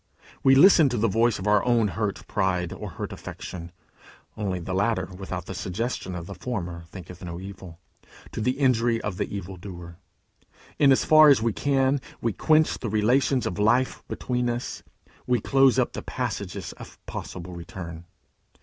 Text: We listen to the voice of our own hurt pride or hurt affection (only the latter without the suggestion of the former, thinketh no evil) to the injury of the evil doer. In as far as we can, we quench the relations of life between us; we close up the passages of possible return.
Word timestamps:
We 0.41 0.55
listen 0.55 0.89
to 0.89 0.97
the 0.97 1.07
voice 1.07 1.37
of 1.37 1.45
our 1.45 1.63
own 1.63 1.89
hurt 1.89 2.25
pride 2.25 2.73
or 2.73 2.89
hurt 2.89 3.13
affection 3.13 3.71
(only 4.35 4.57
the 4.59 4.73
latter 4.73 5.05
without 5.15 5.45
the 5.45 5.53
suggestion 5.53 6.15
of 6.15 6.25
the 6.25 6.33
former, 6.33 6.85
thinketh 6.87 7.23
no 7.23 7.39
evil) 7.39 7.77
to 8.31 8.41
the 8.41 8.53
injury 8.53 8.99
of 9.01 9.17
the 9.17 9.31
evil 9.31 9.57
doer. 9.57 9.99
In 10.79 10.91
as 10.91 11.05
far 11.05 11.29
as 11.29 11.43
we 11.43 11.53
can, 11.53 12.01
we 12.19 12.33
quench 12.33 12.79
the 12.79 12.89
relations 12.89 13.45
of 13.45 13.59
life 13.59 14.03
between 14.07 14.49
us; 14.49 14.81
we 15.27 15.39
close 15.39 15.77
up 15.77 15.93
the 15.93 16.01
passages 16.01 16.71
of 16.79 16.97
possible 17.05 17.53
return. 17.53 18.05